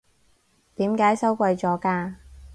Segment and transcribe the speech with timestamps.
[0.77, 2.15] 點解收貴咗㗎？